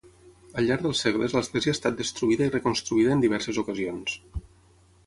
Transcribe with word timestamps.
Al 0.61 0.67
llarg 0.69 0.85
dels 0.85 1.01
segles 1.05 1.35
l'església 1.37 1.75
ha 1.75 1.79
estat 1.79 2.01
destruïda 2.01 2.49
i 2.49 2.55
reconstruïda 2.57 3.17
en 3.19 3.23
diverses 3.27 3.63
ocasions. 3.67 4.19